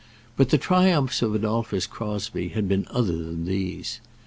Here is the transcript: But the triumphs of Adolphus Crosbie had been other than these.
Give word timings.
But 0.35 0.49
the 0.49 0.57
triumphs 0.57 1.21
of 1.21 1.35
Adolphus 1.35 1.85
Crosbie 1.85 2.47
had 2.55 2.67
been 2.67 2.87
other 2.89 3.15
than 3.23 3.45
these. 3.45 4.01